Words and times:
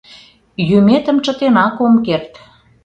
—Йӱметым 0.69 1.17
чытенак 1.23 1.75
ом 1.85 1.93
керт. 2.05 2.31